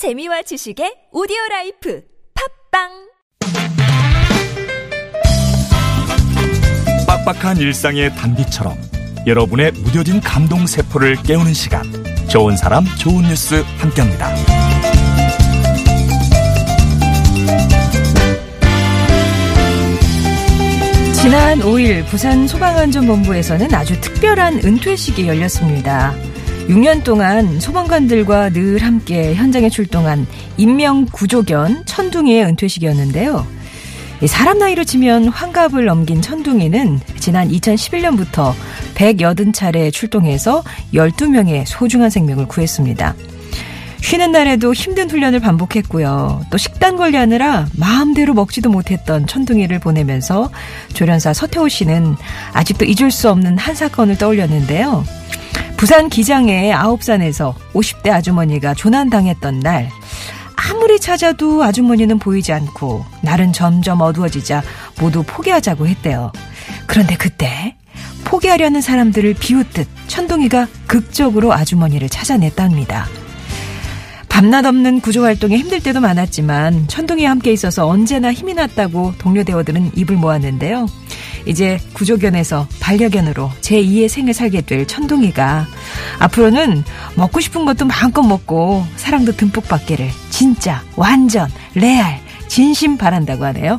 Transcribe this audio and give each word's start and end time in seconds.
재미와 0.00 0.40
지식의 0.40 1.10
오디오 1.12 1.36
life 1.50 2.02
팟빵 2.72 2.88
빡빡한 7.06 7.58
일상의 7.58 8.08
단비처럼 8.16 8.78
여러분의 9.26 9.72
무뎌진 9.72 10.22
감동 10.22 10.66
세포를 10.66 11.16
깨우는 11.16 11.52
시간 11.52 11.84
좋은 12.30 12.56
사람 12.56 12.86
좋은 12.98 13.24
뉴스 13.24 13.62
함께합니다. 13.76 14.34
지난 21.12 21.58
5일 21.58 22.06
부산 22.06 22.46
소방안전본부에서는 22.46 23.74
아주 23.74 24.00
특별한 24.00 24.64
은퇴식이 24.64 25.28
열렸습니다. 25.28 26.14
6년 26.70 27.02
동안 27.02 27.58
소방관들과 27.58 28.50
늘 28.50 28.78
함께 28.78 29.34
현장에 29.34 29.68
출동한 29.68 30.24
인명구조견 30.56 31.84
천둥이의 31.84 32.44
은퇴식이었는데요. 32.44 33.44
사람 34.28 34.58
나이로 34.58 34.84
치면 34.84 35.28
환갑을 35.28 35.86
넘긴 35.86 36.22
천둥이는 36.22 37.00
지난 37.18 37.48
2011년부터 37.48 38.54
180차례 38.94 39.92
출동해서 39.92 40.62
12명의 40.94 41.64
소중한 41.66 42.08
생명을 42.08 42.46
구했습니다. 42.46 43.16
쉬는 44.00 44.30
날에도 44.30 44.72
힘든 44.72 45.10
훈련을 45.10 45.40
반복했고요. 45.40 46.46
또 46.50 46.56
식단 46.56 46.96
관리하느라 46.96 47.66
마음대로 47.76 48.32
먹지도 48.32 48.70
못했던 48.70 49.26
천둥이를 49.26 49.80
보내면서 49.80 50.50
조련사 50.94 51.32
서태호 51.32 51.68
씨는 51.68 52.14
아직도 52.52 52.84
잊을 52.84 53.10
수 53.10 53.28
없는 53.28 53.58
한 53.58 53.74
사건을 53.74 54.18
떠올렸는데요. 54.18 55.04
부산 55.80 56.10
기장의 56.10 56.74
아홉산에서 56.74 57.54
50대 57.72 58.10
아주머니가 58.10 58.74
조난당했던 58.74 59.60
날 59.60 59.88
아무리 60.54 61.00
찾아도 61.00 61.64
아주머니는 61.64 62.18
보이지 62.18 62.52
않고 62.52 63.02
날은 63.22 63.54
점점 63.54 64.02
어두워지자 64.02 64.62
모두 65.00 65.22
포기하자고 65.22 65.86
했대요. 65.86 66.32
그런데 66.86 67.16
그때 67.16 67.76
포기하려는 68.24 68.82
사람들을 68.82 69.32
비웃듯 69.32 69.88
천둥이가 70.06 70.68
극적으로 70.86 71.54
아주머니를 71.54 72.10
찾아냈답니다. 72.10 73.06
밤낮 74.28 74.66
없는 74.66 75.00
구조 75.00 75.24
활동에 75.24 75.56
힘들 75.56 75.82
때도 75.82 76.00
많았지만 76.00 76.88
천둥이와 76.88 77.30
함께 77.30 77.54
있어서 77.54 77.88
언제나 77.88 78.34
힘이 78.34 78.52
났다고 78.52 79.14
동료 79.16 79.44
대원들은 79.44 79.92
입을 79.96 80.16
모았는데요. 80.16 80.88
이제 81.46 81.78
구조견에서 81.94 82.68
반려견으로 82.80 83.50
제2의 83.60 84.08
생을 84.08 84.34
살게 84.34 84.62
될 84.62 84.86
천둥이가 84.86 85.66
앞으로는 86.18 86.84
먹고 87.16 87.40
싶은 87.40 87.64
것도 87.64 87.86
마음껏 87.86 88.22
먹고 88.22 88.86
사랑도 88.96 89.32
듬뿍 89.32 89.68
받기를 89.68 90.10
진짜 90.30 90.82
완전 90.96 91.50
레알 91.74 92.20
진심 92.48 92.96
바란다고 92.96 93.44
하네요. 93.46 93.78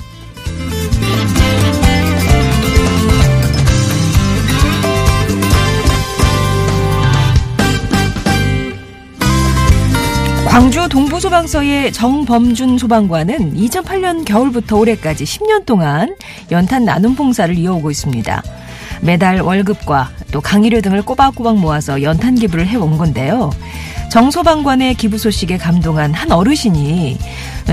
광주 10.52 10.90
동부소방서의 10.90 11.94
정범준 11.94 12.78
소방관은 12.78 13.56
2008년 13.56 14.26
겨울부터 14.26 14.80
올해까지 14.80 15.24
10년 15.24 15.66
동안 15.66 16.14
연탄 16.52 16.84
나눔 16.84 17.16
봉사를 17.16 17.58
이어오고 17.58 17.90
있습니다. 17.90 18.44
매달 19.00 19.40
월급과 19.40 20.10
또 20.34 20.42
강의료 20.42 20.82
등을 20.82 21.04
꼬박꼬박 21.04 21.56
모아서 21.56 22.04
연탄 22.04 22.36
기부를 22.36 22.68
해온 22.68 22.98
건데요. 22.98 23.50
정 24.12 24.30
소방관의 24.30 24.96
기부 24.96 25.18
소식에 25.18 25.58
감동한 25.58 26.14
한 26.14 26.34
어르신이 26.34 27.18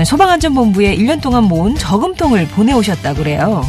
소방안전본부에 0.05 0.95
1년 0.95 1.19
동안 1.19 1.43
모은 1.43 1.75
저금통을 1.75 2.47
보내오셨다고 2.47 3.17
그래요. 3.17 3.61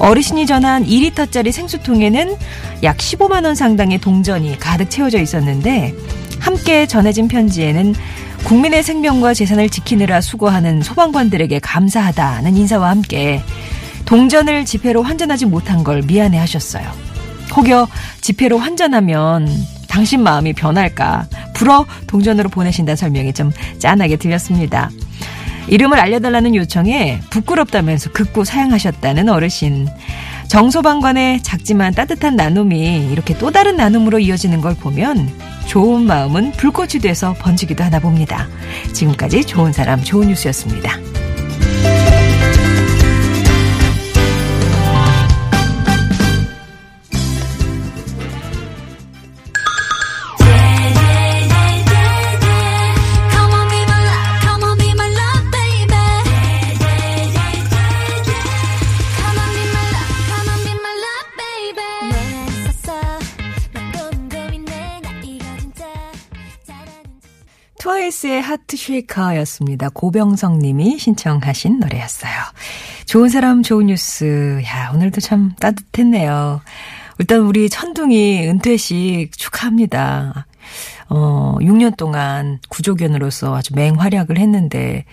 어르신이 0.00 0.46
전한 0.46 0.84
2리터짜리 0.84 1.52
생수통에는 1.52 2.34
약 2.82 2.96
15만 2.96 3.44
원 3.44 3.54
상당의 3.54 3.98
동전이 3.98 4.58
가득 4.58 4.90
채워져 4.90 5.20
있었는데 5.20 5.94
함께 6.44 6.86
전해진 6.86 7.26
편지에는 7.26 7.94
국민의 8.44 8.82
생명과 8.82 9.32
재산을 9.32 9.70
지키느라 9.70 10.20
수고하는 10.20 10.82
소방관들에게 10.82 11.58
감사하다는 11.60 12.54
인사와 12.54 12.90
함께 12.90 13.42
동전을 14.04 14.66
지폐로 14.66 15.02
환전하지 15.02 15.46
못한 15.46 15.82
걸 15.82 16.02
미안해 16.02 16.36
하셨어요. 16.36 16.84
혹여 17.56 17.88
지폐로 18.20 18.58
환전하면 18.58 19.48
당신 19.88 20.22
마음이 20.22 20.52
변할까 20.52 21.28
불어 21.54 21.86
동전으로 22.08 22.50
보내신다는 22.50 22.96
설명이 22.96 23.32
좀 23.32 23.50
짠하게 23.78 24.16
들렸습니다. 24.16 24.90
이름을 25.68 25.98
알려달라는 25.98 26.54
요청에 26.56 27.20
부끄럽다면서 27.30 28.12
극구 28.12 28.44
사양하셨다는 28.44 29.30
어르신. 29.30 29.88
정소방관의 30.48 31.42
작지만 31.42 31.94
따뜻한 31.94 32.36
나눔이 32.36 33.10
이렇게 33.10 33.36
또 33.36 33.50
다른 33.50 33.76
나눔으로 33.76 34.18
이어지는 34.18 34.60
걸 34.60 34.74
보면 34.74 35.28
좋은 35.66 36.02
마음은 36.02 36.52
불꽃이 36.52 37.00
돼서 37.00 37.34
번지기도 37.38 37.82
하나 37.82 37.98
봅니다. 37.98 38.48
지금까지 38.92 39.44
좋은 39.44 39.72
사람 39.72 40.02
좋은 40.02 40.28
뉴스였습니다. 40.28 41.03
트와이스의 67.84 68.40
하트 68.40 68.78
쉐이커였습니다. 68.78 69.90
고병성 69.90 70.58
님이 70.58 70.98
신청하신 70.98 71.80
노래였어요. 71.80 72.32
좋은 73.04 73.28
사람 73.28 73.62
좋은 73.62 73.86
뉴스. 73.86 74.62
야, 74.64 74.90
오늘도 74.94 75.20
참 75.20 75.52
따뜻했네요. 75.60 76.62
일단 77.18 77.40
우리 77.40 77.68
천둥이 77.68 78.48
은퇴식 78.48 79.36
축하합니다. 79.36 80.46
어, 81.10 81.56
6년 81.60 81.94
동안 81.98 82.58
구조견으로서 82.70 83.54
아주 83.54 83.74
맹활약을 83.74 84.38
했는데 84.38 85.04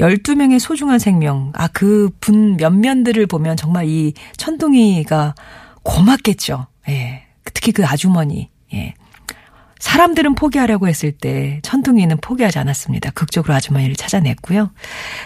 12명의 0.00 0.58
소중한 0.58 0.98
생명. 0.98 1.52
아, 1.54 1.68
그 1.68 2.10
분 2.20 2.56
면면들을 2.56 3.24
보면 3.28 3.56
정말 3.56 3.86
이 3.86 4.14
천둥이가 4.36 5.36
고맙겠죠. 5.84 6.66
예. 6.88 7.22
특히 7.54 7.70
그 7.70 7.86
아주머니. 7.86 8.50
예. 8.74 8.94
사람들은 9.78 10.34
포기하려고 10.34 10.88
했을 10.88 11.12
때 11.12 11.60
천둥이는 11.62 12.18
포기하지 12.18 12.58
않았습니다. 12.58 13.10
극적으로 13.10 13.54
아주머니를 13.54 13.94
찾아냈고요. 13.96 14.70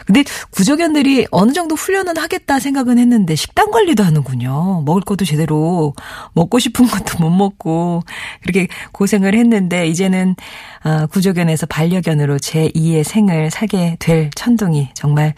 근데 0.06 0.24
구조견들이 0.50 1.28
어느 1.30 1.52
정도 1.52 1.74
훈련은 1.76 2.16
하겠다 2.16 2.58
생각은 2.58 2.98
했는데 2.98 3.36
식단 3.36 3.70
관리도 3.70 4.02
하는군요. 4.02 4.82
먹을 4.84 5.02
것도 5.02 5.24
제대로 5.24 5.94
먹고 6.32 6.58
싶은 6.58 6.86
것도 6.88 7.18
못 7.18 7.30
먹고 7.30 8.02
그렇게 8.42 8.68
고생을 8.92 9.34
했는데 9.34 9.86
이제는 9.86 10.34
아, 10.82 11.06
구조견에서 11.06 11.66
반려견으로 11.66 12.38
제2의 12.38 13.04
생을 13.04 13.50
살게 13.50 13.96
될 13.98 14.30
천둥이 14.34 14.90
정말 14.94 15.34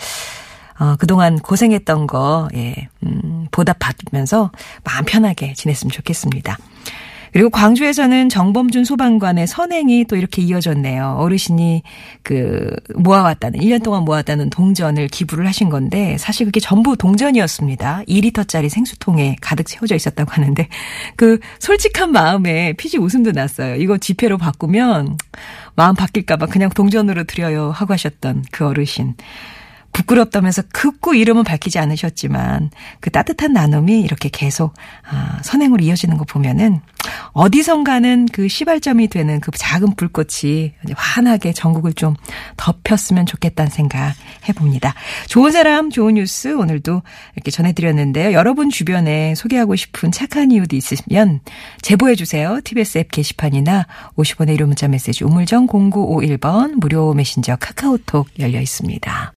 어, 0.78 0.96
그동안 0.96 1.38
고생했던 1.38 2.08
거, 2.08 2.48
예, 2.54 2.88
음, 3.04 3.46
보답받으면서 3.52 4.50
마음 4.82 5.04
편하게 5.04 5.52
지냈으면 5.52 5.92
좋겠습니다. 5.92 6.58
그리고 7.32 7.48
광주에서는 7.50 8.28
정범준 8.28 8.84
소방관의 8.84 9.46
선행이 9.46 10.04
또 10.04 10.16
이렇게 10.16 10.42
이어졌네요. 10.42 11.16
어르신이 11.18 11.82
그 12.22 12.70
모아왔다는 12.94 13.60
1년 13.60 13.82
동안 13.82 14.04
모았다는 14.04 14.50
동전을 14.50 15.08
기부를 15.08 15.46
하신 15.46 15.70
건데 15.70 16.16
사실 16.18 16.46
그게 16.46 16.60
전부 16.60 16.96
동전이었습니다. 16.96 18.02
2리터짜리 18.06 18.68
생수통에 18.68 19.36
가득 19.40 19.64
채워져 19.64 19.94
있었다고 19.94 20.30
하는데 20.30 20.68
그 21.16 21.38
솔직한 21.58 22.12
마음에 22.12 22.74
피지 22.74 22.98
웃음도 22.98 23.32
났어요. 23.32 23.76
이거 23.76 23.96
지폐로 23.96 24.36
바꾸면 24.36 25.16
마음 25.74 25.94
바뀔까봐 25.96 26.46
그냥 26.46 26.68
동전으로 26.68 27.24
드려요 27.24 27.70
하고 27.70 27.94
하셨던 27.94 28.44
그 28.52 28.66
어르신. 28.66 29.14
부끄럽다면서 29.92 30.62
극구 30.72 31.16
이름은 31.16 31.44
밝히지 31.44 31.78
않으셨지만 31.78 32.70
그 33.00 33.10
따뜻한 33.10 33.52
나눔이 33.52 34.00
이렇게 34.00 34.28
계속 34.30 34.74
아, 35.08 35.38
선행으로 35.42 35.82
이어지는 35.84 36.16
거 36.16 36.24
보면은 36.24 36.80
어디선가는 37.32 38.26
그 38.32 38.48
시발점이 38.48 39.08
되는 39.08 39.40
그 39.40 39.50
작은 39.54 39.94
불꽃이 39.96 40.74
환하게 40.94 41.52
전국을 41.52 41.92
좀 41.92 42.14
덮였으면 42.56 43.26
좋겠다는 43.26 43.70
생각 43.70 44.14
해봅니다. 44.48 44.94
좋은 45.28 45.50
사람, 45.52 45.90
좋은 45.90 46.14
뉴스 46.14 46.54
오늘도 46.54 47.02
이렇게 47.36 47.50
전해드렸는데요. 47.50 48.32
여러분 48.32 48.70
주변에 48.70 49.34
소개하고 49.34 49.76
싶은 49.76 50.12
착한 50.12 50.50
이유도 50.50 50.76
있으시면 50.76 51.40
제보해 51.82 52.14
주세요. 52.14 52.60
TBS 52.64 52.98
앱 52.98 53.10
게시판이나 53.10 53.86
50원의 54.16 54.56
1호 54.58 54.66
문자 54.66 54.88
메시지 54.88 55.24
우물정 55.24 55.66
0951번 55.66 56.74
무료 56.78 57.12
메신저 57.14 57.56
카카오톡 57.56 58.28
열려 58.38 58.60
있습니다. 58.60 59.30